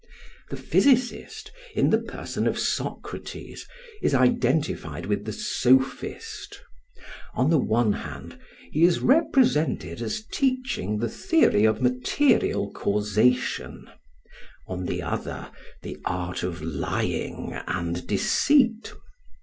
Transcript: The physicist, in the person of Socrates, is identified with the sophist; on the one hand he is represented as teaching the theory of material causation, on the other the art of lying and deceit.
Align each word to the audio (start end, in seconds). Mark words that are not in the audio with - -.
The 0.49 0.57
physicist, 0.57 1.51
in 1.75 1.91
the 1.91 1.99
person 2.01 2.47
of 2.47 2.57
Socrates, 2.57 3.67
is 4.01 4.15
identified 4.15 5.05
with 5.05 5.25
the 5.25 5.31
sophist; 5.31 6.59
on 7.35 7.51
the 7.51 7.59
one 7.59 7.93
hand 7.93 8.39
he 8.71 8.83
is 8.83 8.99
represented 8.99 10.01
as 10.01 10.23
teaching 10.31 10.97
the 10.97 11.07
theory 11.07 11.65
of 11.65 11.83
material 11.83 12.71
causation, 12.71 13.91
on 14.67 14.87
the 14.87 15.03
other 15.03 15.51
the 15.83 15.99
art 16.03 16.41
of 16.41 16.63
lying 16.63 17.53
and 17.67 18.07
deceit. 18.07 18.93